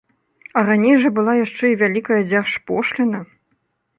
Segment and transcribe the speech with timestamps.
[0.59, 3.19] А раней жа была яшчэ і вялікая дзяржпошліна.